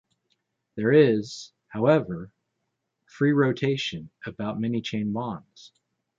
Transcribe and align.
There 0.73 0.91
is, 0.91 1.51
however, 1.67 2.31
free 3.05 3.33
rotation 3.33 4.09
about 4.25 4.59
many 4.59 4.81
chain 4.81 5.13
bonds. 5.13 5.73